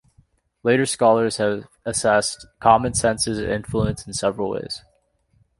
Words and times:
Later 0.63 0.87
scholars 0.87 1.37
have 1.37 1.67
assessed 1.85 2.47
"Common 2.59 2.95
Sense's" 2.95 3.37
influence 3.37 4.07
in 4.07 4.13
several 4.13 4.49
ways. 4.49 4.81